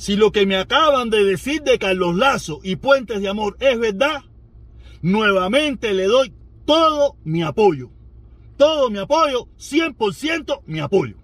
Si 0.00 0.16
lo 0.16 0.32
que 0.32 0.46
me 0.46 0.56
acaban 0.56 1.10
de 1.10 1.22
decir 1.24 1.60
de 1.60 1.78
Carlos 1.78 2.16
Lazo 2.16 2.60
y 2.62 2.76
Puentes 2.76 3.20
de 3.20 3.28
Amor 3.28 3.58
es 3.60 3.78
verdad, 3.78 4.22
nuevamente 5.02 5.92
le 5.92 6.04
doy 6.04 6.32
todo 6.64 7.18
mi 7.22 7.42
apoyo. 7.42 7.90
Todo 8.56 8.88
mi 8.88 8.98
apoyo, 8.98 9.48
100% 9.58 10.62
mi 10.64 10.80
apoyo. 10.80 11.16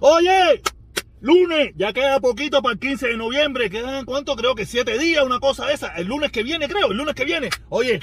Oye, 0.00 0.60
lunes, 1.22 1.72
ya 1.76 1.92
queda 1.92 2.20
poquito 2.20 2.60
para 2.62 2.74
el 2.74 2.80
15 2.80 3.08
de 3.08 3.16
noviembre, 3.16 3.70
quedan 3.70 4.04
cuánto, 4.04 4.34
creo 4.34 4.54
que 4.56 4.66
siete 4.66 4.98
días, 4.98 5.24
una 5.24 5.38
cosa 5.38 5.66
de 5.66 5.74
esa, 5.74 5.94
el 5.94 6.08
lunes 6.08 6.32
que 6.32 6.42
viene, 6.42 6.68
creo, 6.68 6.90
el 6.90 6.96
lunes 6.98 7.14
que 7.14 7.24
viene. 7.24 7.48
Oye, 7.68 8.00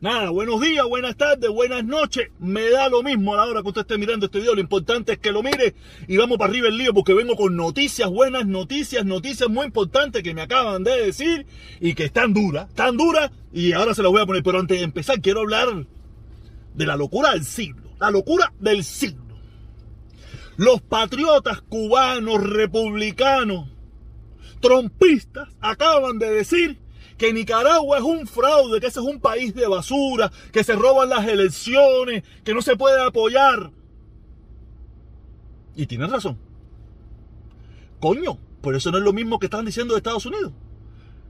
nada, 0.00 0.30
buenos 0.30 0.58
días, 0.58 0.86
buenas 0.86 1.16
tardes, 1.18 1.50
buenas 1.50 1.84
noches, 1.84 2.30
me 2.38 2.70
da 2.70 2.88
lo 2.88 3.02
mismo 3.02 3.34
a 3.34 3.36
la 3.36 3.44
hora 3.44 3.62
que 3.62 3.68
usted 3.68 3.82
esté 3.82 3.98
mirando 3.98 4.24
este 4.24 4.40
video, 4.40 4.54
lo 4.54 4.62
importante 4.62 5.12
es 5.12 5.18
que 5.18 5.32
lo 5.32 5.42
mire. 5.42 5.74
Y 6.08 6.16
vamos 6.16 6.38
para 6.38 6.50
arriba 6.50 6.68
el 6.68 6.78
lío 6.78 6.94
porque 6.94 7.12
vengo 7.12 7.36
con 7.36 7.54
noticias, 7.56 8.08
buenas 8.08 8.46
noticias, 8.46 9.04
noticias 9.04 9.50
muy 9.50 9.66
importantes 9.66 10.22
que 10.22 10.32
me 10.32 10.40
acaban 10.40 10.82
de 10.82 11.04
decir 11.04 11.46
y 11.78 11.92
que 11.94 12.04
están 12.04 12.32
duras, 12.32 12.72
tan 12.74 12.96
duras 12.96 13.30
y 13.52 13.72
ahora 13.72 13.94
se 13.94 14.02
las 14.02 14.10
voy 14.10 14.22
a 14.22 14.26
poner, 14.26 14.42
pero 14.42 14.58
antes 14.58 14.78
de 14.78 14.84
empezar 14.84 15.20
quiero 15.20 15.40
hablar 15.40 15.68
de 16.74 16.86
la 16.86 16.96
locura 16.96 17.32
del 17.32 17.44
siglo, 17.44 17.82
la 18.00 18.10
locura 18.10 18.50
del 18.58 18.82
siglo. 18.82 19.21
Los 20.62 20.80
patriotas 20.80 21.60
cubanos, 21.60 22.40
republicanos, 22.40 23.68
trompistas, 24.60 25.48
acaban 25.60 26.20
de 26.20 26.30
decir 26.30 26.78
que 27.18 27.32
Nicaragua 27.32 27.98
es 27.98 28.04
un 28.04 28.28
fraude, 28.28 28.80
que 28.80 28.86
ese 28.86 29.00
es 29.00 29.06
un 29.06 29.18
país 29.18 29.56
de 29.56 29.66
basura, 29.66 30.30
que 30.52 30.62
se 30.62 30.74
roban 30.76 31.08
las 31.08 31.26
elecciones, 31.26 32.22
que 32.44 32.54
no 32.54 32.62
se 32.62 32.76
puede 32.76 33.02
apoyar. 33.02 33.72
Y 35.74 35.86
tienen 35.86 36.12
razón. 36.12 36.38
Coño, 37.98 38.38
por 38.60 38.76
eso 38.76 38.92
no 38.92 38.98
es 38.98 39.04
lo 39.04 39.12
mismo 39.12 39.40
que 39.40 39.46
están 39.46 39.64
diciendo 39.64 39.94
de 39.94 39.98
Estados 39.98 40.26
Unidos. 40.26 40.52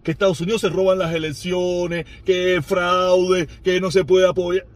Que 0.03 0.11
Estados 0.11 0.43
Unidos 0.43 0.61
se 0.61 0.69
roban 0.69 0.99
las 0.99 1.15
elecciones, 1.15 2.05
que 2.27 2.57
es 2.57 2.67
fraude, 2.67 3.47
que 3.65 3.81
no 3.81 3.91
se 3.91 4.05
puede 4.05 4.29
apoyar. 4.29 4.67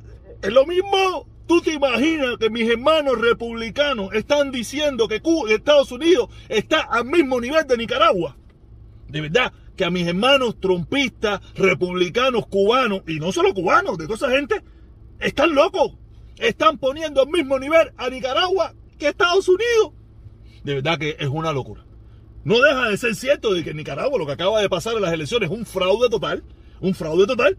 Es 0.41 0.51
lo 0.51 0.65
mismo. 0.65 1.36
¿Tú 1.47 1.61
te 1.61 1.73
imaginas 1.73 2.39
que 2.39 2.51
mis 2.51 2.69
hermanos 2.69 3.21
republicanos 3.21 4.13
están 4.13 4.51
diciendo 4.51 5.07
que 5.07 5.23
Estados 5.51 5.93
Unidos 5.93 6.29
está 6.49 6.81
al 6.81 7.05
mismo 7.05 7.41
nivel 7.41 7.67
de 7.67 7.77
Nicaragua? 7.77 8.37
De 9.09 9.21
verdad, 9.21 9.53
que 9.77 9.85
a 9.85 9.91
mis 9.91 10.07
hermanos 10.09 10.59
trompistas, 10.59 11.41
republicanos, 11.55 12.47
cubanos, 12.49 13.03
y 13.07 13.21
no 13.21 13.31
solo 13.31 13.55
cubanos, 13.55 13.97
de 13.97 14.07
toda 14.07 14.17
esa 14.17 14.31
gente, 14.31 14.63
están 15.21 15.55
locos. 15.55 15.93
Están 16.37 16.79
poniendo 16.79 17.23
al 17.23 17.29
mismo 17.29 17.59
nivel 17.59 17.93
a 17.97 18.11
Nicaragua 18.11 18.75
que 18.99 19.09
Estados 19.09 19.49
Unidos. 19.49 19.93
De 20.65 20.75
verdad 20.75 20.99
que 20.99 21.17
es 21.19 21.29
una 21.29 21.53
locura. 21.53 21.85
No 22.45 22.61
deja 22.61 22.89
de 22.89 22.97
ser 22.97 23.15
cierto 23.15 23.55
de 23.55 23.63
que 23.63 23.73
Nicaragua 23.73 24.19
lo 24.19 24.27
que 24.27 24.33
acaba 24.33 24.61
de 24.61 24.69
pasar 24.69 24.97
en 24.97 25.03
las 25.03 25.13
elecciones 25.13 25.51
es 25.51 25.57
un 25.57 25.65
fraude 25.65 26.09
total. 26.09 26.43
Un 26.81 26.95
fraude 26.95 27.27
total. 27.27 27.57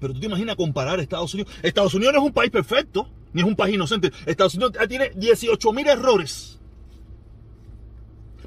Pero 0.00 0.12
tú 0.12 0.20
te 0.20 0.26
imaginas 0.26 0.56
comparar 0.56 1.00
Estados 1.00 1.34
Unidos. 1.34 1.52
Estados 1.62 1.94
Unidos 1.94 2.14
no 2.14 2.20
es 2.20 2.26
un 2.26 2.32
país 2.32 2.50
perfecto, 2.50 3.08
ni 3.32 3.42
es 3.42 3.46
un 3.46 3.56
país 3.56 3.74
inocente. 3.74 4.12
Estados 4.26 4.54
Unidos 4.54 4.72
tiene 4.88 5.10
18 5.14 5.72
mil 5.72 5.86
errores. 5.86 6.60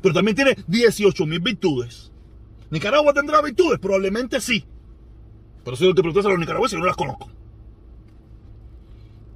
Pero 0.02 0.14
también 0.14 0.36
tiene 0.36 0.56
18 0.68 1.26
mil 1.26 1.40
virtudes. 1.40 2.12
Nicaragua 2.70 3.14
tendrá 3.14 3.42
virtudes, 3.42 3.80
probablemente 3.80 4.40
sí. 4.40 4.64
Pero 5.64 5.76
si 5.76 5.88
no 5.88 5.94
te 5.94 6.02
preguntas 6.02 6.26
a 6.26 6.30
los 6.30 6.40
nicaragüenses, 6.40 6.78
yo 6.78 6.80
no 6.80 6.86
las 6.86 6.96
conozco. 6.96 7.30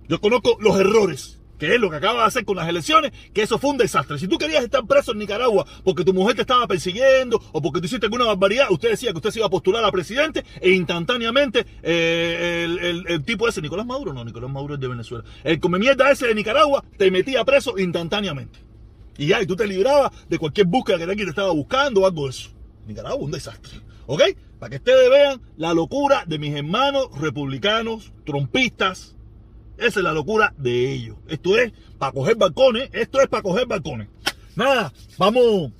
Yo 0.08 0.22
conozco 0.22 0.58
los 0.60 0.80
errores 0.80 1.40
que 1.64 1.76
es 1.76 1.80
lo 1.80 1.90
que 1.90 1.96
acaba 1.96 2.20
de 2.20 2.26
hacer 2.26 2.44
con 2.44 2.58
las 2.58 2.68
elecciones, 2.68 3.14
que 3.34 3.42
eso 3.42 3.58
fue 3.58 3.70
un 3.70 3.78
desastre. 3.78 4.20
Si 4.20 4.28
tú 4.28 4.38
querías 4.38 4.66
estar 4.66 4.86
preso 4.86 5.14
en 5.14 5.20
Nicaragua 5.20 5.66
porque 5.86 6.04
tu 6.04 6.14
mujer 6.14 6.36
te 6.36 6.42
estaba 6.42 6.68
persiguiendo 6.68 7.42
o 7.54 7.62
porque 7.62 7.80
tú 7.80 7.86
hiciste 7.86 8.08
alguna 8.08 8.26
barbaridad, 8.26 8.68
usted 8.70 8.90
decía 8.90 9.12
que 9.12 9.18
usted 9.18 9.32
se 9.32 9.40
iba 9.40 9.48
a 9.48 9.50
postular 9.50 9.82
a 9.86 9.90
presidente 9.90 10.44
e 10.60 10.72
instantáneamente 10.72 11.66
eh, 11.82 13.06
el, 13.08 13.24
tipo 13.24 13.48
ese, 13.48 13.62
Nicolás 13.62 13.86
Maduro, 13.86 14.12
no, 14.12 14.26
Nicolás 14.26 14.52
Maduro 14.52 14.74
es 14.74 14.82
de 14.82 14.90
Venezuela, 14.90 15.24
el 15.46 15.62
come 15.62 15.80
mierda 15.80 16.12
ese 16.12 16.28
de 16.28 16.36
Nicaragua 16.36 16.84
te 16.98 17.10
metía 17.10 17.46
preso 17.46 17.80
instantáneamente. 17.80 18.60
Y 19.18 19.28
ya, 19.28 19.42
y 19.42 19.46
tú 19.46 19.56
te 19.56 19.66
librabas 19.66 20.12
de 20.28 20.38
cualquier 20.38 20.68
búsqueda 20.68 20.98
que 20.98 21.04
alguien 21.04 21.28
te 21.28 21.30
estaba 21.30 21.54
buscando 21.54 22.02
o 22.02 22.06
algo 22.06 22.26
de 22.26 22.32
eso. 22.32 22.50
Nicaragua, 22.88 23.24
un 23.24 23.32
desastre. 23.32 23.80
¿Ok? 24.06 24.22
Para 24.60 24.70
que 24.72 24.76
ustedes 24.78 25.10
vean 25.10 25.42
la 25.56 25.74
locura 25.74 26.26
de 26.28 26.40
mis 26.40 26.54
hermanos 26.54 27.08
republicanos, 27.22 28.12
trompistas, 28.26 29.16
esa 29.88 30.00
es 30.00 30.04
la 30.04 30.14
locura 30.14 30.54
de 30.58 30.92
ellos. 30.92 31.18
Esto 31.28 31.58
es 31.58 31.74
para 31.98 32.12
coger 32.12 32.36
balcones. 32.36 32.90
Esto 32.94 33.22
es 33.22 33.28
para 33.28 33.44
coger 33.44 33.68
balcones. 33.68 34.08
Nada, 34.56 34.94
vamos. 35.18 35.72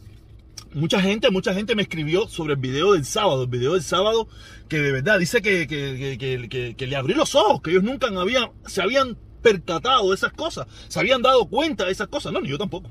Mucha 0.74 1.00
gente, 1.00 1.30
mucha 1.30 1.54
gente 1.54 1.76
me 1.76 1.84
escribió 1.84 2.28
sobre 2.28 2.54
el 2.54 2.60
video 2.60 2.94
del 2.94 3.06
sábado. 3.06 3.44
El 3.44 3.50
video 3.50 3.74
del 3.74 3.84
sábado 3.84 4.28
que 4.68 4.80
de 4.80 4.92
verdad 4.92 5.20
dice 5.20 5.42
que, 5.42 5.68
que, 5.68 6.88
le 6.88 6.96
abrió 6.96 7.16
los 7.16 7.36
ojos, 7.36 7.62
que 7.62 7.72
ellos 7.72 7.84
nunca 7.84 8.10
se 8.66 8.82
habían 8.82 9.18
percatado 9.42 10.10
de 10.10 10.16
esas 10.16 10.34
cosas, 10.34 10.68
se 10.88 11.00
habían 11.00 11.22
dado 11.22 11.48
cuenta 11.48 11.86
de 11.86 11.92
esas 11.92 12.08
cosas. 12.08 12.34
No, 12.34 12.42
ni 12.42 12.50
yo 12.50 12.58
tampoco. 12.58 12.90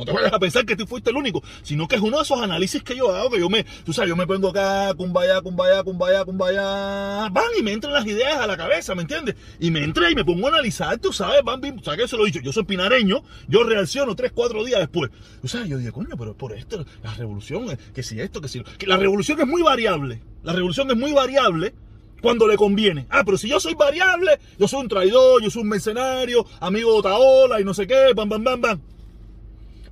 No 0.00 0.06
te 0.06 0.12
vayas 0.12 0.32
a 0.32 0.38
pensar 0.38 0.64
que 0.64 0.76
tú 0.76 0.86
fuiste 0.86 1.10
el 1.10 1.16
único, 1.16 1.42
sino 1.62 1.86
que 1.86 1.96
es 1.96 2.00
uno 2.00 2.16
de 2.16 2.22
esos 2.22 2.40
análisis 2.40 2.82
que 2.82 2.96
yo 2.96 3.14
hago, 3.14 3.30
que 3.30 3.38
yo 3.38 3.50
me, 3.50 3.64
tú 3.84 3.92
sabes, 3.92 4.08
yo 4.08 4.16
me 4.16 4.26
pongo 4.26 4.48
acá, 4.48 4.94
cumbaya, 4.94 5.42
cumbaya, 5.42 5.82
cumbaya, 5.82 6.24
cumbaya, 6.24 7.28
van 7.28 7.50
y 7.58 7.62
me 7.62 7.72
entran 7.72 7.92
las 7.92 8.06
ideas 8.06 8.38
a 8.38 8.46
la 8.46 8.56
cabeza, 8.56 8.94
¿me 8.94 9.02
entiendes? 9.02 9.36
Y 9.58 9.70
me 9.70 9.84
entré 9.84 10.10
y 10.10 10.14
me 10.14 10.24
pongo 10.24 10.46
a 10.46 10.50
analizar, 10.50 10.96
tú 10.96 11.12
sabes, 11.12 11.42
van, 11.44 11.60
sabes 11.84 11.98
que 11.98 12.04
eso 12.04 12.16
lo 12.16 12.24
he 12.24 12.26
dicho, 12.26 12.40
yo 12.40 12.50
soy 12.50 12.64
pinareño, 12.64 13.22
yo 13.46 13.62
reacciono 13.62 14.16
tres, 14.16 14.32
cuatro 14.34 14.64
días 14.64 14.80
después. 14.80 15.10
Tú 15.42 15.48
sabes, 15.48 15.68
yo 15.68 15.76
digo, 15.76 15.92
coño, 15.92 16.16
pero 16.16 16.34
por 16.34 16.54
esto, 16.54 16.86
la 17.02 17.12
revolución, 17.12 17.70
eh, 17.70 17.78
que 17.94 18.02
si 18.02 18.18
esto, 18.18 18.40
que 18.40 18.48
si, 18.48 18.62
que 18.62 18.86
la 18.86 18.96
revolución 18.96 19.38
es 19.38 19.46
muy 19.46 19.60
variable, 19.60 20.22
la 20.42 20.54
revolución 20.54 20.90
es 20.90 20.96
muy 20.96 21.12
variable, 21.12 21.74
cuando 22.20 22.46
le 22.46 22.56
conviene. 22.56 23.06
Ah, 23.10 23.22
pero 23.24 23.38
si 23.38 23.48
yo 23.48 23.58
soy 23.60 23.74
variable, 23.74 24.38
yo 24.58 24.68
soy 24.68 24.82
un 24.82 24.88
traidor, 24.88 25.42
yo 25.42 25.50
soy 25.50 25.62
un 25.62 25.68
mercenario, 25.68 26.46
amigo 26.60 26.92
de 26.92 26.98
Otaola 26.98 27.60
y 27.60 27.64
no 27.64 27.74
sé 27.74 27.86
qué, 27.86 28.12
bam, 28.14 28.28
bam, 28.28 28.44
bam, 28.44 28.60
bam. 28.60 28.80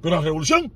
Pero 0.01 0.17
la 0.17 0.23
revolución 0.23 0.73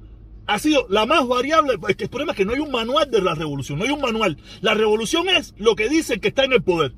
ha 0.47 0.59
sido 0.59 0.87
la 0.89 1.07
más 1.07 1.27
variable. 1.27 1.75
Es 1.89 1.97
que 1.97 2.05
el 2.05 2.11
problema 2.11 2.33
es 2.33 2.39
que 2.39 2.45
no 2.45 2.53
hay 2.53 2.61
un 2.61 2.71
manual 2.71 3.11
de 3.11 3.23
la 3.23 3.35
revolución, 3.35 3.79
no 3.79 3.85
hay 3.85 3.91
un 3.91 4.01
manual. 4.01 4.37
La 4.61 4.75
revolución 4.75 5.29
es 5.29 5.55
lo 5.57 5.77
que 5.77 5.89
dice 5.89 6.15
el 6.15 6.21
que 6.21 6.29
está 6.29 6.45
en 6.45 6.53
el 6.53 6.63
poder. 6.63 6.93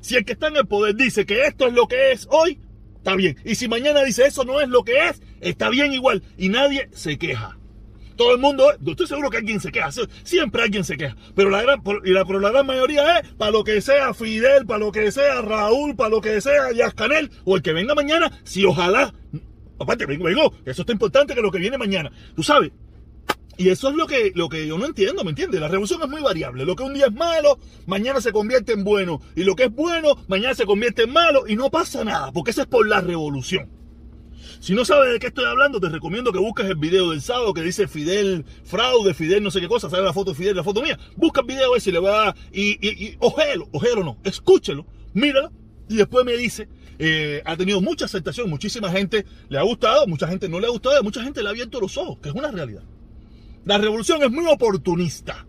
Si 0.00 0.14
el 0.14 0.24
que 0.24 0.32
está 0.32 0.48
en 0.48 0.56
el 0.56 0.66
poder 0.66 0.94
dice 0.94 1.26
que 1.26 1.46
esto 1.46 1.66
es 1.66 1.74
lo 1.74 1.88
que 1.88 2.12
es 2.12 2.28
hoy, 2.30 2.60
está 2.96 3.16
bien. 3.16 3.36
Y 3.44 3.56
si 3.56 3.68
mañana 3.68 4.04
dice 4.04 4.26
eso 4.26 4.44
no 4.44 4.60
es 4.60 4.68
lo 4.68 4.84
que 4.84 5.08
es, 5.08 5.20
está 5.40 5.68
bien 5.68 5.92
igual. 5.92 6.22
Y 6.38 6.48
nadie 6.48 6.88
se 6.92 7.18
queja. 7.18 7.58
Todo 8.16 8.32
el 8.32 8.40
mundo, 8.40 8.72
estoy 8.86 9.06
seguro 9.06 9.28
que 9.28 9.36
alguien 9.36 9.60
se 9.60 9.70
queja, 9.70 9.90
siempre 10.24 10.62
alguien 10.62 10.84
se 10.84 10.96
queja, 10.96 11.14
pero 11.34 11.50
la 11.50 11.60
gran, 11.60 11.82
y 12.02 12.12
la, 12.12 12.24
pero 12.24 12.40
la 12.40 12.50
gran 12.50 12.66
mayoría 12.66 13.18
es 13.18 13.28
para 13.34 13.50
lo 13.50 13.62
que 13.62 13.82
sea 13.82 14.14
Fidel, 14.14 14.64
para 14.64 14.78
lo 14.78 14.90
que 14.90 15.12
sea 15.12 15.42
Raúl, 15.42 15.96
para 15.96 16.08
lo 16.08 16.22
que 16.22 16.40
sea 16.40 16.72
Yascanel, 16.72 17.30
o 17.44 17.56
el 17.56 17.62
que 17.62 17.74
venga 17.74 17.94
mañana, 17.94 18.32
si 18.42 18.64
ojalá 18.64 19.12
Aparte, 19.78 20.06
vengo, 20.06 20.24
vengo, 20.24 20.54
eso 20.64 20.82
está 20.82 20.92
importante 20.92 21.34
que 21.34 21.42
lo 21.42 21.50
que 21.50 21.58
viene 21.58 21.78
mañana. 21.78 22.10
Tú 22.34 22.42
sabes. 22.42 22.72
Y 23.58 23.70
eso 23.70 23.88
es 23.88 23.94
lo 23.96 24.06
que, 24.06 24.32
lo 24.34 24.50
que 24.50 24.66
yo 24.66 24.76
no 24.76 24.84
entiendo, 24.84 25.24
¿me 25.24 25.30
entiendes? 25.30 25.60
La 25.60 25.68
revolución 25.68 26.02
es 26.02 26.08
muy 26.08 26.20
variable. 26.20 26.66
Lo 26.66 26.76
que 26.76 26.82
un 26.82 26.92
día 26.92 27.06
es 27.06 27.14
malo, 27.14 27.58
mañana 27.86 28.20
se 28.20 28.32
convierte 28.32 28.72
en 28.72 28.84
bueno. 28.84 29.20
Y 29.34 29.44
lo 29.44 29.56
que 29.56 29.64
es 29.64 29.72
bueno, 29.72 30.16
mañana 30.28 30.54
se 30.54 30.66
convierte 30.66 31.04
en 31.04 31.12
malo. 31.12 31.48
Y 31.48 31.56
no 31.56 31.70
pasa 31.70 32.04
nada, 32.04 32.32
porque 32.32 32.50
eso 32.50 32.62
es 32.62 32.66
por 32.66 32.86
la 32.86 33.00
revolución. 33.00 33.70
Si 34.60 34.74
no 34.74 34.84
sabes 34.84 35.12
de 35.12 35.18
qué 35.18 35.28
estoy 35.28 35.44
hablando, 35.44 35.80
te 35.80 35.88
recomiendo 35.88 36.32
que 36.32 36.38
busques 36.38 36.66
el 36.66 36.76
video 36.76 37.10
del 37.10 37.22
sábado 37.22 37.54
que 37.54 37.62
dice 37.62 37.88
Fidel 37.88 38.44
fraude, 38.64 39.14
Fidel 39.14 39.42
no 39.42 39.50
sé 39.50 39.60
qué 39.60 39.68
cosa, 39.68 39.90
sale 39.90 40.02
la 40.02 40.12
foto 40.12 40.32
de 40.32 40.36
Fidel, 40.36 40.56
la 40.56 40.64
foto 40.64 40.82
mía. 40.82 40.98
Busca 41.16 41.40
el 41.40 41.46
video 41.46 41.76
ese 41.76 41.90
y 41.90 41.92
le 41.92 41.98
va 41.98 42.28
a... 42.28 42.34
Y, 42.52 42.78
y, 42.86 43.06
y 43.06 43.16
ojelo, 43.20 43.68
ojelo 43.72 44.04
no, 44.04 44.18
escúchelo, 44.24 44.86
míralo 45.14 45.52
y 45.88 45.96
después 45.96 46.24
me 46.24 46.36
dice 46.36 46.68
eh, 46.98 47.42
ha 47.44 47.56
tenido 47.56 47.80
mucha 47.80 48.06
aceptación, 48.06 48.48
muchísima 48.48 48.90
gente 48.90 49.24
le 49.48 49.58
ha 49.58 49.62
gustado, 49.62 50.06
mucha 50.06 50.28
gente 50.28 50.48
no 50.48 50.60
le 50.60 50.66
ha 50.66 50.70
gustado, 50.70 51.02
mucha 51.02 51.22
gente 51.22 51.42
le 51.42 51.48
ha 51.48 51.50
abierto 51.50 51.80
los 51.80 51.96
ojos, 51.96 52.18
que 52.22 52.28
es 52.28 52.34
una 52.34 52.50
realidad. 52.50 52.82
La 53.64 53.78
revolución 53.78 54.22
es 54.22 54.30
muy 54.30 54.46
oportunista. 54.46 55.44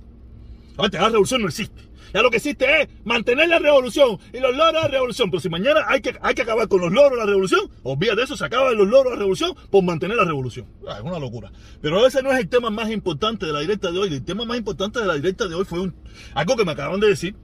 Antes, 0.77 0.99
la 0.99 1.09
revolución 1.09 1.41
no 1.41 1.47
existe. 1.47 1.87
Ya 2.13 2.21
lo 2.21 2.29
que 2.29 2.37
existe 2.37 2.81
es 2.81 2.89
mantener 3.03 3.49
la 3.49 3.59
revolución 3.59 4.17
y 4.33 4.39
los 4.39 4.55
logros 4.55 4.73
de 4.73 4.81
la 4.81 4.87
revolución. 4.87 5.29
Pero 5.29 5.41
si 5.41 5.49
mañana 5.49 5.81
hay 5.87 6.01
que, 6.01 6.17
hay 6.21 6.33
que 6.33 6.41
acabar 6.41 6.67
con 6.67 6.81
los 6.81 6.91
logros 6.91 7.11
de 7.11 7.17
la 7.17 7.25
revolución, 7.25 7.69
olvídate 7.83 8.17
de 8.17 8.23
eso, 8.23 8.37
se 8.37 8.45
acaban 8.45 8.77
los 8.77 8.87
logros 8.87 9.05
de 9.05 9.09
la 9.11 9.19
revolución 9.19 9.55
por 9.69 9.83
mantener 9.83 10.17
la 10.17 10.23
revolución. 10.23 10.67
Ah, 10.87 10.95
es 10.97 11.03
una 11.03 11.19
locura. 11.19 11.51
Pero 11.81 12.05
ese 12.05 12.23
no 12.23 12.31
es 12.31 12.39
el 12.39 12.47
tema 12.47 12.69
más 12.69 12.89
importante 12.89 13.45
de 13.45 13.53
la 13.53 13.59
directa 13.59 13.91
de 13.91 13.99
hoy. 13.99 14.13
El 14.13 14.23
tema 14.23 14.45
más 14.45 14.57
importante 14.57 14.99
de 14.99 15.05
la 15.05 15.15
directa 15.15 15.47
de 15.47 15.55
hoy 15.55 15.65
fue 15.65 15.91
algo 16.33 16.55
que 16.55 16.65
me 16.65 16.71
acaban 16.71 16.99
de 16.99 17.07
decir, 17.07 17.35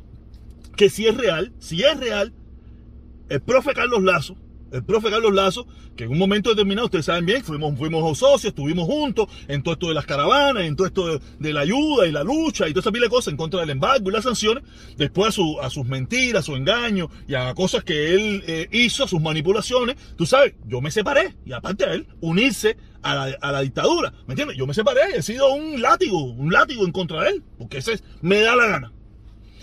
que 0.76 0.90
si 0.90 1.08
es 1.08 1.16
real, 1.16 1.54
si 1.60 1.84
es 1.84 2.00
real, 2.00 2.34
el 3.33 3.41
profe 3.41 3.74
Carlos 3.74 4.03
Lazo, 4.03 4.38
el 4.71 4.83
profe 4.83 5.09
Carlos 5.09 5.33
Lazo, 5.33 5.65
que 5.95 6.03
en 6.03 6.12
un 6.12 6.19
momento 6.19 6.51
determinado, 6.51 6.85
ustedes 6.85 7.06
saben 7.06 7.25
bien, 7.25 7.44
fuimos, 7.44 7.75
fuimos 7.75 8.15
socios, 8.19 8.51
estuvimos 8.51 8.85
juntos 8.85 9.27
en 9.47 9.63
todo 9.63 9.74
esto 9.74 9.88
de 9.88 9.95
las 9.95 10.06
caravanas, 10.06 10.65
en 10.65 10.75
todo 10.75 10.85
esto 10.85 11.19
de, 11.39 11.53
la 11.53 11.62
ayuda 11.62 12.06
y 12.06 12.12
la 12.12 12.24
lucha 12.24 12.68
y 12.68 12.74
toda 12.74 12.81
esa 12.81 12.91
pila 12.91 13.06
de 13.06 13.09
cosas 13.09 13.31
en 13.31 13.38
contra 13.38 13.62
del 13.62 13.71
embargo 13.71 14.07
y 14.07 14.13
las 14.13 14.24
sanciones, 14.24 14.63
después 14.97 15.30
a, 15.30 15.31
su, 15.31 15.59
a 15.59 15.71
sus 15.71 15.83
mentiras, 15.88 16.41
a 16.41 16.45
su 16.45 16.56
engaño 16.56 17.09
y 17.27 17.33
a 17.33 17.56
cosas 17.56 17.83
que 17.83 18.13
él 18.13 18.44
eh, 18.45 18.68
hizo, 18.71 19.06
a 19.06 19.07
sus 19.07 19.19
manipulaciones, 19.19 19.95
tú 20.15 20.27
sabes, 20.27 20.53
yo 20.68 20.80
me 20.80 20.91
separé 20.91 21.33
y 21.44 21.53
aparte 21.53 21.88
de 21.88 21.95
él, 21.95 22.07
unirse 22.21 22.77
a 23.01 23.15
la, 23.15 23.38
a 23.41 23.51
la, 23.51 23.62
dictadura, 23.62 24.13
¿me 24.27 24.33
entiendes? 24.33 24.57
Yo 24.57 24.68
me 24.68 24.75
separé, 24.75 25.01
he 25.15 25.24
sido 25.24 25.51
un 25.56 25.81
látigo, 25.81 26.24
un 26.24 26.53
látigo 26.53 26.85
en 26.85 26.91
contra 26.91 27.24
de 27.24 27.30
él, 27.30 27.44
porque 27.57 27.80
ese 27.80 27.94
es, 27.94 28.03
me 28.21 28.41
da 28.41 28.56
la 28.56 28.68
gana. 28.68 28.91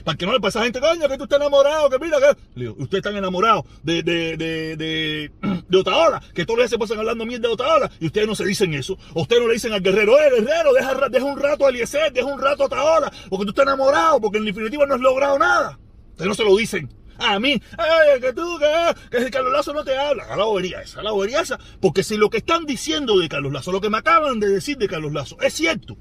Para 0.05 0.17
que 0.17 0.27
no 0.27 0.33
le 0.33 0.41
pase 0.41 0.59
a 0.59 0.63
gente, 0.63 0.81
coño, 0.81 1.09
que 1.09 1.17
tú 1.17 1.25
estás 1.25 1.39
enamorado, 1.41 1.91
que 1.91 1.99
mira, 1.99 2.19
que. 2.19 2.37
Le 2.55 2.65
digo, 2.67 2.77
usted 2.79 2.99
está 2.99 3.11
enamorado 3.11 3.65
de, 3.83 4.03
de, 4.03 4.37
de, 4.37 4.77
de, 4.77 5.31
de 5.69 5.79
Otaola, 5.79 6.23
que 6.35 6.45
todos 6.45 6.59
los 6.59 6.65
días 6.65 6.71
se 6.71 6.79
pasan 6.79 6.99
hablando 6.99 7.27
mierda 7.27 7.49
de 7.49 7.55
Otaola, 7.55 7.91
y 8.01 8.07
ustedes 8.07 8.27
no 8.27 8.35
se 8.35 8.45
dicen 8.45 8.75
eso. 8.75 8.99
Ustedes 9.15 9.43
no 9.43 9.49
le 9.49 9.55
dicen 9.55 9.73
al 9.73 9.83
guerrero, 9.83 10.19
eh, 10.19 10.31
guerrero, 10.41 10.73
deja, 10.73 11.09
deja 11.09 11.25
un 11.25 11.39
rato 11.39 11.67
a 11.67 11.71
Eliezer, 11.71 12.13
deja 12.13 12.27
un 12.27 12.41
rato 12.41 12.65
a 12.65 12.67
Otaola, 12.67 13.13
porque 13.29 13.45
tú 13.45 13.51
estás 13.51 13.65
enamorado, 13.65 14.21
porque 14.21 14.39
en 14.39 14.45
definitiva 14.45 14.87
no 14.87 14.95
has 14.95 15.01
logrado 15.01 15.39
nada. 15.39 15.79
Ustedes 16.13 16.29
no 16.29 16.35
se 16.35 16.45
lo 16.45 16.57
dicen. 16.57 17.01
A 17.21 17.39
mí, 17.39 17.61
ay, 17.77 18.21
que 18.21 18.33
tú, 18.33 18.59
que, 18.59 19.19
que 19.19 19.31
Carlos 19.31 19.53
Lazo 19.53 19.75
no 19.75 19.85
te 19.85 19.97
habla. 19.97 20.25
A 20.25 20.37
la 20.37 20.45
bobería 20.45 20.81
esa, 20.81 21.01
a 21.01 21.03
la 21.03 21.11
bobería 21.13 21.41
esa. 21.41 21.59
Porque 21.81 22.03
si 22.03 22.17
lo 22.17 22.31
que 22.31 22.39
están 22.39 22.65
diciendo 22.65 23.19
de 23.19 23.29
Carlos 23.29 23.53
Lazo, 23.53 23.73
lo 23.73 23.81
que 23.81 23.91
me 23.91 23.99
acaban 23.99 24.41
de 24.41 24.49
decir 24.49 24.79
de 24.79 24.89
Carlos 24.89 25.13
Lazo, 25.13 25.37
es 25.43 25.53
cierto. 25.53 25.99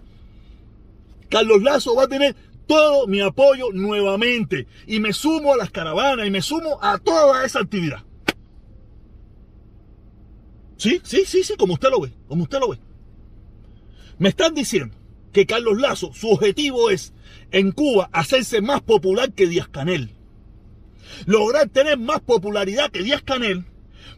Carlos 1.29 1.61
Lazo 1.61 1.93
va 1.93 2.03
a 2.03 2.07
tener 2.07 2.35
todo 2.69 3.07
mi 3.07 3.19
apoyo 3.19 3.71
nuevamente 3.73 4.67
y 4.85 4.99
me 4.99 5.11
sumo 5.11 5.55
a 5.55 5.57
las 5.57 5.71
caravanas 5.71 6.27
y 6.27 6.29
me 6.29 6.43
sumo 6.43 6.77
a 6.83 6.99
toda 6.99 7.43
esa 7.43 7.61
actividad. 7.61 8.03
Sí, 10.77 11.01
sí, 11.03 11.23
sí, 11.25 11.43
sí, 11.43 11.55
como 11.57 11.73
usted 11.73 11.89
lo 11.89 12.01
ve, 12.01 12.13
como 12.27 12.43
usted 12.43 12.59
lo 12.59 12.69
ve. 12.69 12.79
Me 14.19 14.29
están 14.29 14.53
diciendo 14.53 14.95
que 15.33 15.47
Carlos 15.47 15.81
Lazo, 15.81 16.13
su 16.13 16.29
objetivo 16.29 16.91
es 16.91 17.11
en 17.49 17.71
Cuba 17.71 18.07
hacerse 18.13 18.61
más 18.61 18.81
popular 18.81 19.33
que 19.33 19.47
Díaz 19.47 19.67
Canel. 19.67 20.11
Lograr 21.25 21.69
tener 21.69 21.97
más 21.97 22.19
popularidad 22.21 22.91
que 22.91 23.01
Díaz 23.01 23.23
Canel 23.23 23.65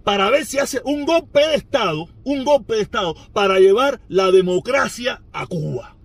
para 0.04 0.30
ver 0.30 0.46
si 0.46 0.60
hace 0.60 0.82
un 0.84 1.06
golpe 1.06 1.40
de 1.40 1.56
Estado, 1.56 2.10
un 2.26 2.44
golpe 2.44 2.76
de 2.76 2.82
Estado 2.82 3.16
para 3.32 3.60
llevar 3.60 4.02
la 4.10 4.30
democracia 4.30 5.22
a 5.32 5.48
Cuba. 5.48 5.96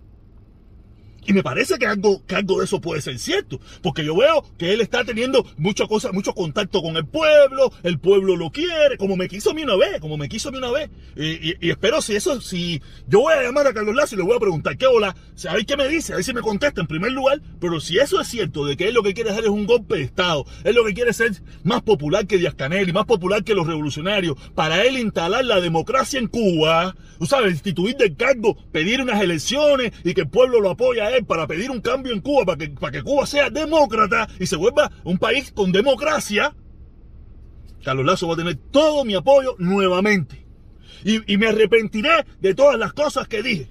Y 1.27 1.33
me 1.33 1.43
parece 1.43 1.77
que 1.79 1.87
algo, 1.87 2.25
que 2.25 2.37
algo 2.37 2.59
de 2.59 2.67
eso 2.67 2.81
puede 2.81 3.03
ser 3.03 3.19
cierto, 3.19 3.61
porque 3.83 4.05
yo 4.05 4.17
veo 4.17 4.45
que 4.59 4.73
él 4.73 4.81
está 4.81 5.05
teniendo 5.05 5.45
mucha 5.57 5.87
cosa, 5.87 6.13
mucho 6.13 6.33
contacto 6.35 6.81
con 6.83 6.97
el 6.97 7.05
pueblo, 7.05 7.73
el 7.83 7.99
pueblo 7.99 8.37
lo 8.37 8.51
quiere, 8.51 8.97
como 8.97 9.17
me 9.17 9.29
quiso 9.29 9.51
a 9.51 9.55
mí 9.55 9.63
una 9.65 9.75
vez, 9.77 10.01
como 10.01 10.17
me 10.17 10.29
quiso 10.29 10.51
a 10.51 10.53
mí 10.53 10.59
una 10.59 10.71
vez. 10.71 10.89
Y, 11.17 11.69
espero 11.69 12.01
si 12.01 12.15
eso, 12.15 12.41
si 12.41 12.81
yo 13.09 13.21
voy 13.21 13.35
a 13.35 13.43
llamar 13.43 13.67
a 13.67 13.75
Carlos 13.75 13.97
Lazo 13.97 14.15
y 14.15 14.19
le 14.19 14.25
voy 14.25 14.37
a 14.37 14.41
preguntar 14.41 14.77
qué 14.77 14.87
hola, 14.87 15.17
a 15.49 15.55
ver 15.55 15.67
qué 15.67 15.77
me 15.77 15.89
dice, 15.89 16.13
a 16.13 16.17
ver 16.17 16.25
si 16.25 16.33
me 16.33 16.43
contesta 16.43 16.81
en 16.81 16.87
primer 16.87 17.11
lugar, 17.11 17.41
pero 17.59 17.81
si 17.81 17.99
eso 17.99 18.21
es 18.21 18.29
cierto, 18.29 18.65
de 18.65 18.77
que 18.77 18.87
él 18.89 18.95
lo 18.95 19.03
que 19.03 19.13
quiere 19.13 19.31
hacer 19.31 19.45
es 19.45 19.51
un 19.51 19.67
golpe 19.67 19.97
de 19.97 20.03
Estado, 20.03 20.47
él 20.63 20.77
lo 20.77 20.85
que 20.85 20.95
quiere 20.95 21.13
ser 21.13 21.33
más 21.65 21.83
popular 21.83 22.27
que 22.27 22.39
Díaz 22.39 22.55
Canel 22.55 22.89
y 22.89 22.93
más 22.93 23.07
popular 23.07 23.43
que 23.43 23.55
los 23.55 23.67
revolucionarios, 23.67 24.37
para 24.55 24.85
él 24.85 24.97
instalar 24.97 25.45
la 25.45 25.61
democracia 25.61 26.21
en 26.21 26.29
Cuba, 26.29 26.95
tú 27.19 27.27
sabes, 27.27 27.53
instituir 27.53 27.97
del 27.97 28.17
cargo, 28.17 28.57
pedir 28.71 29.01
unas 29.01 29.21
elecciones 29.21 29.93
y 30.05 30.15
que 30.15 30.23
el 30.23 30.29
pueblo 30.29 30.61
lo 30.61 30.71
apoya 30.71 31.07
a 31.07 31.16
él 31.16 31.16
para 31.25 31.47
pedir 31.47 31.71
un 31.71 31.81
cambio 31.81 32.13
en 32.13 32.21
Cuba, 32.21 32.45
para 32.45 32.59
que, 32.59 32.69
para 32.71 32.93
que 32.93 33.03
Cuba 33.03 33.27
sea 33.27 33.51
demócrata 33.51 34.29
y 34.39 34.47
se 34.47 34.57
vuelva 34.57 34.91
un 35.05 35.19
país 35.19 35.53
con 35.53 35.73
democracia, 35.73 36.55
Carlos 37.83 38.05
Lazo 38.05 38.29
va 38.29 38.35
a 38.35 38.39
tener 38.39 38.57
todo 38.71 39.05
mi 39.05 39.15
apoyo 39.15 39.55
nuevamente. 39.59 40.45
Y, 41.05 41.33
y 41.33 41.37
me 41.37 41.49
arrepentiré 41.49 42.27
de 42.41 42.55
todas 42.55 42.79
las 42.79 42.93
cosas 42.93 43.29
que 43.29 43.43
dije. 43.43 43.71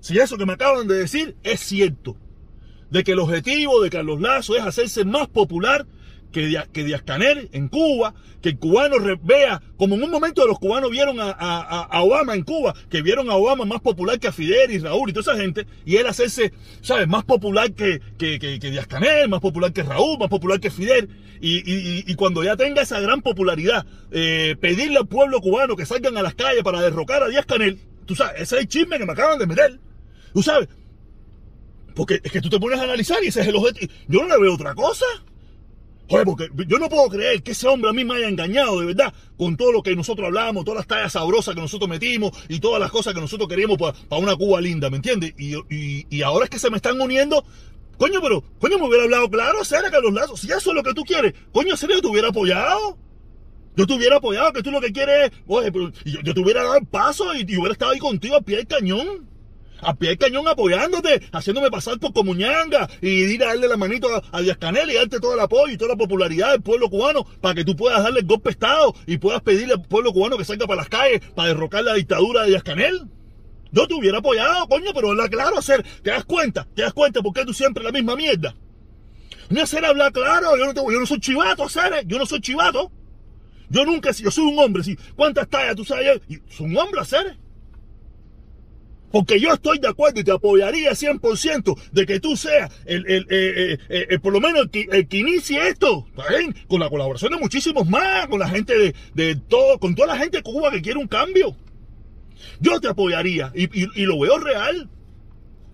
Si 0.00 0.18
eso 0.18 0.36
que 0.36 0.46
me 0.46 0.52
acaban 0.52 0.86
de 0.86 0.96
decir 0.96 1.36
es 1.42 1.60
cierto. 1.60 2.16
De 2.90 3.04
que 3.04 3.12
el 3.12 3.18
objetivo 3.18 3.82
de 3.82 3.90
Carlos 3.90 4.20
Lazo 4.20 4.56
es 4.56 4.62
hacerse 4.62 5.04
más 5.04 5.28
popular 5.28 5.86
que, 6.32 6.46
Díaz, 6.46 7.02
Canel 7.02 7.48
en 7.52 7.68
Cuba, 7.68 8.14
que 8.42 8.50
el 8.50 8.58
cubano 8.58 8.96
vea, 9.22 9.62
como 9.76 9.94
en 9.94 10.02
un 10.02 10.10
momento 10.10 10.46
los 10.46 10.58
cubanos 10.58 10.90
vieron 10.90 11.18
a, 11.20 11.88
Obama 12.02 12.34
en 12.34 12.42
Cuba, 12.42 12.74
que 12.90 13.02
vieron 13.02 13.30
a 13.30 13.34
Obama 13.34 13.64
más 13.64 13.80
popular 13.80 14.18
que 14.18 14.28
a 14.28 14.32
Fidel 14.32 14.70
y 14.70 14.78
Raúl 14.78 15.10
y 15.10 15.12
toda 15.12 15.32
esa 15.32 15.42
gente, 15.42 15.66
y 15.84 15.96
él 15.96 16.06
hacerse, 16.06 16.52
¿sabes?, 16.82 17.08
más 17.08 17.24
popular 17.24 17.72
que, 17.72 18.00
que, 18.18 18.38
Díaz 18.38 18.86
Canel, 18.86 19.28
más 19.28 19.40
popular 19.40 19.72
que 19.72 19.82
Raúl, 19.82 20.18
más 20.18 20.28
popular 20.28 20.60
que 20.60 20.70
Fidel, 20.70 21.08
y, 21.40 22.14
cuando 22.14 22.42
ya 22.42 22.56
tenga 22.56 22.82
esa 22.82 23.00
gran 23.00 23.22
popularidad, 23.22 23.86
eh, 24.10 24.56
pedirle 24.60 24.98
al 24.98 25.06
pueblo 25.06 25.40
cubano 25.40 25.76
que 25.76 25.86
salgan 25.86 26.16
a 26.16 26.22
las 26.22 26.34
calles 26.34 26.62
para 26.62 26.80
derrocar 26.82 27.22
a 27.22 27.28
Díaz 27.28 27.46
Canel, 27.46 27.78
tú 28.06 28.14
sabes, 28.14 28.42
ese 28.42 28.56
es 28.56 28.62
el 28.62 28.68
chisme 28.68 28.98
que 28.98 29.06
me 29.06 29.12
acaban 29.12 29.38
de 29.38 29.46
meter, 29.46 29.78
tú 30.32 30.42
sabes, 30.42 30.68
porque 31.94 32.20
es 32.22 32.30
que 32.30 32.40
tú 32.40 32.48
te 32.48 32.60
pones 32.60 32.78
a 32.78 32.84
analizar 32.84 33.18
y 33.24 33.28
ese 33.28 33.40
es 33.40 33.48
el 33.48 33.56
objetivo, 33.56 33.92
yo 34.06 34.20
no 34.22 34.28
le 34.28 34.40
veo 34.40 34.54
otra 34.54 34.74
cosa. 34.74 35.04
Joder, 36.08 36.24
porque 36.24 36.48
yo 36.66 36.78
no 36.78 36.88
puedo 36.88 37.08
creer 37.08 37.42
que 37.42 37.52
ese 37.52 37.68
hombre 37.68 37.90
a 37.90 37.92
mí 37.92 38.02
me 38.04 38.16
haya 38.16 38.28
engañado, 38.28 38.80
de 38.80 38.86
verdad, 38.86 39.12
con 39.36 39.56
todo 39.56 39.72
lo 39.72 39.82
que 39.82 39.94
nosotros 39.94 40.26
hablamos, 40.26 40.64
todas 40.64 40.78
las 40.78 40.86
tallas 40.86 41.12
sabrosas 41.12 41.54
que 41.54 41.60
nosotros 41.60 41.88
metimos 41.88 42.32
y 42.48 42.60
todas 42.60 42.80
las 42.80 42.90
cosas 42.90 43.12
que 43.12 43.20
nosotros 43.20 43.48
queríamos 43.48 43.76
para 43.76 43.94
una 44.22 44.34
Cuba 44.34 44.60
linda, 44.60 44.88
¿me 44.88 44.96
entiendes? 44.96 45.34
Y, 45.38 46.22
ahora 46.22 46.44
es 46.44 46.50
que 46.50 46.58
se 46.58 46.70
me 46.70 46.76
están 46.76 47.00
uniendo. 47.00 47.44
Coño, 47.98 48.20
pero, 48.22 48.42
coño, 48.58 48.78
me 48.78 48.86
hubiera 48.86 49.04
hablado 49.04 49.28
claro, 49.28 49.64
Sara 49.64 49.90
Carlos 49.90 50.12
Lazo. 50.12 50.36
Si 50.36 50.46
eso 50.46 50.70
es 50.70 50.76
lo 50.76 50.82
que 50.82 50.94
tú 50.94 51.02
quieres, 51.02 51.34
coño, 51.52 51.76
serio, 51.76 51.96
yo 51.96 52.02
te 52.02 52.08
hubiera 52.08 52.28
apoyado. 52.28 52.96
Yo 53.76 53.86
te 53.86 53.92
hubiera 53.92 54.16
apoyado, 54.16 54.52
que 54.52 54.62
tú 54.62 54.70
lo 54.70 54.80
que 54.80 54.92
quieres 54.92 55.30
es, 55.30 55.38
oye, 55.46 55.70
pero 55.70 55.92
yo, 56.04 56.34
te 56.34 56.40
hubiera 56.40 56.62
dado 56.62 56.76
el 56.76 56.86
paso 56.86 57.34
y, 57.34 57.40
y 57.40 57.56
hubiera 57.56 57.72
estado 57.72 57.92
ahí 57.92 57.98
contigo 57.98 58.36
a 58.36 58.40
pie 58.40 58.56
del 58.56 58.66
cañón 58.66 59.28
a 59.80 59.94
pie 59.94 60.10
de 60.10 60.18
cañón 60.18 60.46
apoyándote, 60.48 61.22
haciéndome 61.32 61.70
pasar 61.70 61.98
por 61.98 62.12
comuñanga 62.12 62.88
y 63.00 63.08
ir 63.08 63.42
a 63.44 63.48
darle 63.48 63.68
la 63.68 63.76
manito 63.76 64.08
a, 64.32 64.40
Díaz 64.40 64.58
Canel 64.58 64.90
y 64.90 64.94
darte 64.94 65.20
todo 65.20 65.34
el 65.34 65.40
apoyo 65.40 65.72
y 65.72 65.76
toda 65.76 65.90
la 65.90 65.96
popularidad 65.96 66.52
del 66.52 66.62
pueblo 66.62 66.88
cubano 66.88 67.24
para 67.40 67.54
que 67.54 67.64
tú 67.64 67.76
puedas 67.76 68.02
darle 68.02 68.20
el 68.20 68.26
golpe 68.26 68.50
de 68.50 68.52
Estado 68.52 68.94
y 69.06 69.18
puedas 69.18 69.42
pedirle 69.42 69.74
al 69.74 69.82
pueblo 69.82 70.12
cubano 70.12 70.36
que 70.36 70.44
salga 70.44 70.66
para 70.66 70.82
las 70.82 70.88
calles 70.88 71.20
para 71.34 71.48
derrocar 71.48 71.84
la 71.84 71.94
dictadura 71.94 72.42
de 72.42 72.48
Díaz 72.48 72.62
Canel. 72.62 73.08
Yo 73.70 73.86
te 73.86 73.94
hubiera 73.94 74.18
apoyado, 74.18 74.66
coño, 74.68 74.92
pero 74.94 75.10
habla 75.10 75.28
claro, 75.28 75.58
hacer, 75.58 75.84
¿te 76.02 76.10
das 76.10 76.24
cuenta? 76.24 76.66
¿Te 76.74 76.82
das 76.82 76.92
cuenta 76.92 77.20
por 77.20 77.32
qué 77.34 77.44
tú 77.44 77.52
siempre 77.52 77.84
la 77.84 77.92
misma 77.92 78.16
mierda? 78.16 78.54
No 79.50 79.62
hacer 79.62 79.84
hablar 79.84 80.12
claro, 80.12 80.56
yo 80.56 80.66
no, 80.66 80.74
te, 80.74 80.80
yo 80.80 81.00
no 81.00 81.06
soy 81.06 81.20
chivato, 81.20 81.64
hacer, 81.64 82.06
yo 82.06 82.18
no 82.18 82.26
soy 82.26 82.40
chivato. 82.40 82.90
Yo 83.70 83.84
nunca, 83.84 84.10
yo 84.12 84.30
soy 84.30 84.44
un 84.44 84.58
hombre, 84.58 84.82
¿sí? 84.82 84.98
¿cuántas 85.14 85.48
tallas 85.48 85.76
tú 85.76 85.84
sabes? 85.84 86.20
Y 86.28 86.38
soy 86.48 86.66
un 86.66 86.76
hombre, 86.78 87.00
hacer. 87.00 87.36
Porque 89.10 89.40
yo 89.40 89.52
estoy 89.52 89.78
de 89.78 89.88
acuerdo 89.88 90.20
y 90.20 90.24
te 90.24 90.32
apoyaría 90.32 90.90
100% 90.92 91.78
de 91.92 92.06
que 92.06 92.20
tú 92.20 92.36
seas 92.36 92.70
el, 92.84 93.06
el, 93.10 93.22
eh, 93.30 93.78
eh, 93.88 94.06
eh, 94.10 94.18
por 94.18 94.32
lo 94.32 94.40
menos 94.40 94.68
el 94.72 95.08
que, 95.08 95.18
inicie 95.18 95.68
esto, 95.68 96.06
con 96.66 96.80
la 96.80 96.90
colaboración 96.90 97.32
de 97.32 97.38
muchísimos 97.38 97.88
más, 97.88 98.26
con 98.26 98.38
la 98.38 98.48
gente 98.48 98.76
de, 98.76 98.94
de, 99.14 99.36
todo, 99.36 99.78
con 99.78 99.94
toda 99.94 100.08
la 100.08 100.18
gente 100.18 100.38
de 100.38 100.42
Cuba 100.42 100.70
que 100.70 100.82
quiere 100.82 100.98
un 100.98 101.08
cambio. 101.08 101.56
Yo 102.60 102.80
te 102.80 102.88
apoyaría 102.88 103.52
y, 103.54 103.68
y, 103.72 104.04
lo 104.04 104.18
veo 104.20 104.38
real. 104.38 104.88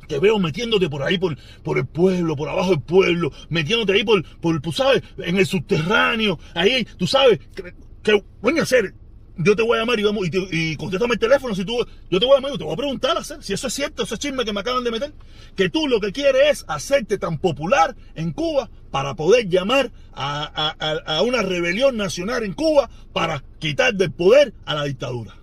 Te 0.06 0.18
veo 0.18 0.38
metiéndote 0.38 0.90
por 0.90 1.02
ahí, 1.02 1.16
por, 1.16 1.36
por 1.62 1.78
el 1.78 1.86
pueblo, 1.86 2.36
por 2.36 2.48
abajo 2.48 2.70
del 2.70 2.82
pueblo, 2.82 3.32
metiéndote 3.48 3.94
ahí 3.94 4.04
por, 4.04 4.22
por, 4.38 4.60
tú 4.60 4.70
sabes, 4.70 5.02
en 5.16 5.38
el 5.38 5.46
subterráneo, 5.46 6.38
ahí, 6.54 6.86
tú 6.98 7.06
sabes, 7.06 7.40
que, 7.54 7.74
que 8.02 8.22
voy 8.42 8.58
a 8.58 8.62
hacer, 8.62 8.94
yo 9.36 9.56
te 9.56 9.62
voy 9.62 9.76
a 9.76 9.80
llamar 9.80 9.98
y, 9.98 10.04
vamos, 10.04 10.28
y, 10.30 10.76
contéstame 10.76 11.14
el 11.14 11.18
teléfono 11.20 11.54
si 11.54 11.64
tú, 11.64 11.76
yo 12.10 12.20
te 12.20 12.26
voy 12.26 12.34
a 12.34 12.36
llamar 12.36 12.52
y 12.54 12.58
te 12.58 12.64
voy 12.64 12.72
a 12.72 12.76
preguntar 12.76 13.18
hacer, 13.18 13.42
si 13.42 13.52
eso 13.52 13.66
es 13.66 13.74
cierto, 13.74 14.04
ese 14.04 14.16
chisme 14.16 14.44
que 14.44 14.52
me 14.52 14.60
acaban 14.60 14.84
de 14.84 14.90
meter, 14.90 15.12
que 15.56 15.68
tú 15.68 15.88
lo 15.88 16.00
que 16.00 16.12
quieres 16.12 16.60
es 16.60 16.64
hacerte 16.68 17.18
tan 17.18 17.38
popular 17.38 17.96
en 18.14 18.32
Cuba 18.32 18.70
para 18.90 19.14
poder 19.14 19.48
llamar 19.48 19.90
a, 20.12 21.22
una 21.26 21.42
rebelión 21.42 21.96
nacional 21.96 22.44
en 22.44 22.52
Cuba 22.52 22.88
para 23.12 23.42
quitar 23.58 23.94
del 23.94 24.12
poder 24.12 24.54
a 24.64 24.74
la 24.74 24.84
dictadura. 24.84 25.34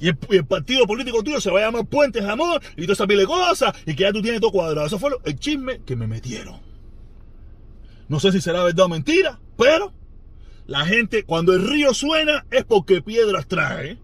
Y 0.00 0.08
el, 0.08 0.46
partido 0.46 0.86
político 0.86 1.22
tuyo 1.22 1.40
se 1.40 1.50
va 1.50 1.60
a 1.60 1.64
llamar 1.64 1.86
Puentes 1.86 2.24
de 2.24 2.30
Amor 2.30 2.62
y 2.76 2.82
toda 2.82 2.94
esa 2.94 3.06
pile 3.06 3.20
de 3.20 3.26
cosas 3.26 3.74
y 3.84 3.94
que 3.94 4.04
ya 4.04 4.12
tú 4.12 4.22
tienes 4.22 4.40
todo 4.40 4.50
cuadrado. 4.50 4.86
Eso 4.86 4.98
fue 4.98 5.10
el 5.24 5.38
chisme 5.38 5.82
que 5.84 5.94
me 5.94 6.06
metieron. 6.06 6.58
No 8.08 8.18
sé 8.18 8.32
si 8.32 8.40
será 8.40 8.64
verdad 8.64 8.86
o 8.86 8.88
mentira, 8.88 9.38
pero 9.58 9.92
la 10.70 10.86
gente, 10.86 11.24
cuando 11.24 11.52
el 11.52 11.68
río 11.68 11.92
suena, 11.92 12.46
es 12.52 12.64
porque 12.64 13.02
piedras 13.02 13.48
trae. 13.48 13.98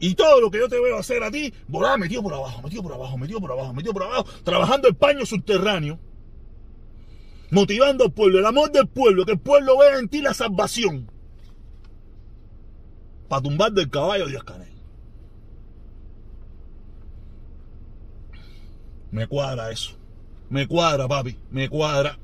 Y 0.00 0.14
todo 0.14 0.40
lo 0.40 0.50
que 0.50 0.56
yo 0.56 0.66
te 0.66 0.80
veo 0.80 0.96
hacer 0.96 1.22
a 1.22 1.30
ti, 1.30 1.52
volá, 1.68 1.98
metido 1.98 2.22
por 2.22 2.32
abajo, 2.32 2.62
metido 2.62 2.82
por 2.82 2.94
abajo, 2.94 3.18
metido 3.18 3.38
por 3.38 3.52
abajo, 3.52 3.74
metido 3.74 3.92
por 3.92 4.02
abajo, 4.04 4.24
trabajando 4.44 4.88
el 4.88 4.94
paño 4.94 5.26
subterráneo, 5.26 5.98
motivando 7.50 8.04
al 8.04 8.12
pueblo, 8.12 8.38
el 8.38 8.46
amor 8.46 8.72
del 8.72 8.88
pueblo, 8.88 9.26
que 9.26 9.32
el 9.32 9.38
pueblo 9.38 9.76
vea 9.76 9.98
en 9.98 10.08
ti 10.08 10.22
la 10.22 10.32
salvación. 10.32 11.10
Para 13.28 13.42
tumbar 13.42 13.70
del 13.72 13.90
caballo 13.90 14.26
de 14.26 14.40
Canel. 14.40 14.68
Me 19.10 19.26
cuadra 19.26 19.70
eso. 19.70 19.98
Me 20.48 20.66
cuadra, 20.66 21.06
papi. 21.06 21.36
Me 21.50 21.68
cuadra. 21.68 22.18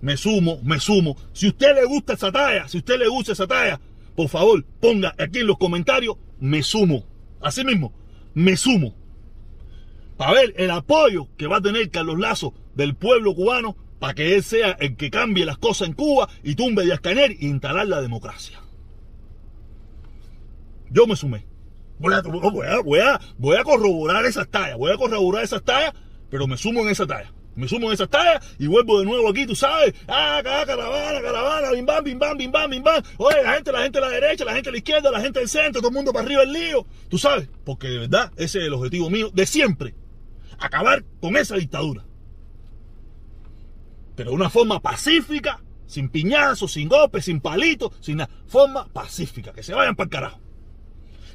Me 0.00 0.16
sumo, 0.16 0.60
me 0.62 0.80
sumo. 0.80 1.16
Si 1.32 1.46
a 1.46 1.50
usted 1.50 1.74
le 1.74 1.84
gusta 1.84 2.14
esa 2.14 2.32
talla, 2.32 2.68
si 2.68 2.78
a 2.78 2.80
usted 2.80 2.98
le 2.98 3.08
gusta 3.08 3.32
esa 3.32 3.46
talla, 3.46 3.80
por 4.14 4.28
favor, 4.28 4.64
ponga 4.80 5.14
aquí 5.18 5.40
en 5.40 5.46
los 5.46 5.58
comentarios, 5.58 6.16
me 6.38 6.62
sumo. 6.62 7.04
Así 7.40 7.64
mismo, 7.64 7.92
me 8.34 8.56
sumo. 8.56 8.94
Para 10.16 10.32
ver 10.32 10.54
el 10.56 10.70
apoyo 10.70 11.28
que 11.36 11.46
va 11.46 11.58
a 11.58 11.62
tener 11.62 11.90
Carlos 11.90 12.18
Lazo 12.18 12.54
del 12.74 12.94
pueblo 12.94 13.34
cubano 13.34 13.76
para 13.98 14.14
que 14.14 14.34
él 14.34 14.42
sea 14.42 14.72
el 14.80 14.96
que 14.96 15.10
cambie 15.10 15.44
las 15.44 15.58
cosas 15.58 15.88
en 15.88 15.94
Cuba 15.94 16.28
y 16.42 16.54
tumbe 16.54 16.84
de 16.84 16.98
Canel 16.98 17.32
e 17.32 17.46
instalar 17.46 17.86
la 17.86 18.00
democracia. 18.00 18.58
Yo 20.90 21.06
me 21.06 21.16
sumé. 21.16 21.46
Voy 21.98 22.14
a, 22.14 22.22
voy, 22.22 22.98
a, 23.00 23.20
voy 23.38 23.56
a 23.56 23.62
corroborar 23.62 24.24
esas 24.24 24.48
tallas, 24.48 24.78
voy 24.78 24.90
a 24.90 24.96
corroborar 24.96 25.44
esas 25.44 25.62
tallas, 25.62 25.92
pero 26.30 26.46
me 26.46 26.56
sumo 26.56 26.80
en 26.80 26.88
esa 26.88 27.06
talla. 27.06 27.30
Me 27.60 27.68
sumo 27.68 27.88
en 27.88 27.92
esas 27.92 28.08
tallas 28.08 28.42
y 28.58 28.66
vuelvo 28.66 29.00
de 29.00 29.04
nuevo 29.04 29.28
aquí, 29.28 29.46
tú 29.46 29.54
sabes. 29.54 29.94
Ah, 30.08 30.40
caravana, 30.42 31.20
caravana, 31.20 31.72
bim 31.72 31.84
bam, 31.84 32.02
bim 32.02 32.18
bam, 32.18 32.38
bim 32.38 32.50
bam, 32.50 32.70
bim 32.70 32.82
bam. 32.82 33.02
Oye, 33.18 33.42
la 33.42 33.54
gente, 33.54 33.70
la 33.70 33.82
gente 33.82 34.00
de 34.00 34.06
la 34.06 34.12
derecha, 34.12 34.44
la 34.46 34.54
gente 34.54 34.68
de 34.68 34.72
la 34.72 34.78
izquierda, 34.78 35.10
la 35.10 35.20
gente 35.20 35.40
del 35.40 35.48
centro, 35.48 35.82
todo 35.82 35.90
el 35.90 35.94
mundo 35.94 36.12
para 36.12 36.24
arriba 36.24 36.42
el 36.42 36.52
lío. 36.52 36.86
Tú 37.10 37.18
sabes, 37.18 37.48
porque 37.64 37.88
de 37.88 37.98
verdad 37.98 38.32
ese 38.36 38.60
es 38.60 38.64
el 38.64 38.72
objetivo 38.72 39.10
mío 39.10 39.30
de 39.32 39.44
siempre. 39.44 39.94
Acabar 40.58 41.04
con 41.20 41.36
esa 41.36 41.56
dictadura. 41.56 42.04
Pero 44.16 44.30
de 44.30 44.36
una 44.36 44.48
forma 44.48 44.80
pacífica, 44.80 45.62
sin 45.86 46.08
piñazos, 46.08 46.72
sin 46.72 46.88
golpes, 46.88 47.26
sin 47.26 47.40
palitos, 47.40 47.92
sin 48.00 48.16
nada. 48.16 48.30
Forma 48.46 48.88
pacífica, 48.88 49.52
que 49.52 49.62
se 49.62 49.74
vayan 49.74 49.94
para 49.94 50.04
el 50.06 50.10
carajo 50.10 50.49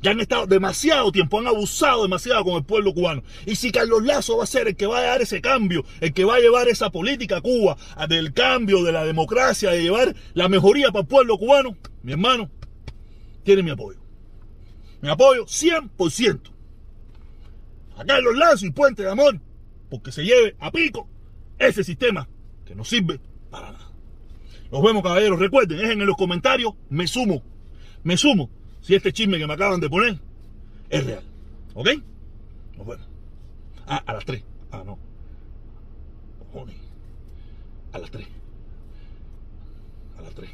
ya 0.02 0.12
han 0.12 0.20
estado 0.20 0.46
demasiado 0.48 1.12
tiempo, 1.12 1.40
han 1.40 1.48
abusado 1.48 2.04
demasiado 2.04 2.44
con 2.44 2.56
el 2.56 2.64
pueblo 2.64 2.94
cubano. 2.94 3.24
Y 3.46 3.56
si 3.56 3.72
Carlos 3.72 4.04
Lazo 4.04 4.38
va 4.38 4.44
a 4.44 4.48
ser 4.48 4.68
el 4.68 4.75
que 4.75 4.86
va 4.86 5.00
a 5.00 5.04
dar 5.04 5.22
ese 5.22 5.42
cambio, 5.42 5.86
el 6.02 6.14
que 6.14 6.25
va 6.25 6.36
a 6.36 6.40
llevar 6.40 6.68
esa 6.68 6.90
política 6.90 7.38
a 7.38 7.42
Cuba, 7.42 7.78
del 8.08 8.34
cambio, 8.34 8.84
de 8.84 8.92
la 8.92 9.06
democracia, 9.06 9.72
de 9.72 9.84
llevar 9.84 10.16
la 10.34 10.50
mejoría 10.50 10.88
para 10.88 11.02
el 11.02 11.08
pueblo 11.08 11.38
cubano, 11.38 11.78
mi 12.04 12.12
hermano, 12.12 12.50
tiene 13.44 13.64
mi 13.64 13.72
apoyo. 13.72 14.00
Mi 15.02 15.10
apoyo 15.10 15.46
100%. 15.46 16.40
A 17.98 18.06
Carlos 18.06 18.36
Lazo 18.36 18.66
y 18.66 18.72
Puente 18.72 19.04
de 19.04 19.10
Amor, 19.10 19.40
porque 19.90 20.12
se 20.12 20.24
lleve 20.24 20.56
a 20.60 20.72
pico 20.72 21.08
ese 21.58 21.84
sistema 21.84 22.28
que 22.66 22.75
no 22.75 22.84
sirve 22.84 23.20
para 23.50 23.72
nada. 23.72 23.92
Nos 24.72 24.84
vemos, 24.84 25.04
caballeros. 25.04 25.40
Recuerden, 25.40 25.78
dejen 25.78 26.02
en 26.02 26.08
los 26.08 26.18
comentarios, 26.18 26.74
me 26.90 27.08
sumo, 27.08 27.42
me 28.04 28.18
sumo 28.18 28.50
si 28.86 28.94
este 28.94 29.12
chisme 29.12 29.39
que 29.39 29.48
me 29.48 29.54
acaban 29.56 29.80
de 29.80 29.89
poner 29.89 30.20
es 30.92 31.04
real. 31.04 31.24
¿Ok? 31.74 31.89
Nos 32.77 32.86
vemos. 32.86 33.08
Ah, 33.88 34.04
a 34.06 34.13
las 34.13 34.25
3. 34.25 34.44
Ah, 34.72 34.84
no. 34.86 35.00
A 37.92 37.98
las 37.98 38.12
3. 38.12 38.27
A 40.20 40.22
las 40.22 40.36
3. 40.36 40.50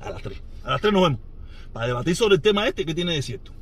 A 0.00 0.10
las 0.10 0.22
3. 0.22 0.42
A 0.64 0.70
las 0.70 0.80
3 0.80 0.92
nos 0.94 1.02
vemos. 1.02 1.20
Para 1.74 1.86
debatir 1.86 2.16
sobre 2.16 2.36
el 2.36 2.40
tema 2.40 2.66
este 2.66 2.86
que 2.86 2.94
tiene 2.94 3.12
de 3.12 3.20
cierto. 3.20 3.52